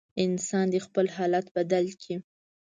انسان 0.25 0.65
دې 0.73 0.79
خپل 0.87 1.05
حالت 1.15 1.45
بدل 1.55 1.85
کړي. 2.01 2.15